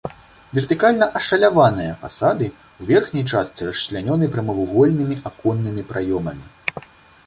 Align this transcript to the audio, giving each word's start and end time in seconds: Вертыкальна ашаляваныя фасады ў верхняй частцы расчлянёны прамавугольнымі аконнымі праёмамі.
Вертыкальна 0.57 1.05
ашаляваныя 1.19 1.91
фасады 2.01 2.47
ў 2.49 2.83
верхняй 2.91 3.25
частцы 3.31 3.61
расчлянёны 3.71 4.33
прамавугольнымі 4.37 5.15
аконнымі 5.33 5.81
праёмамі. 5.93 6.45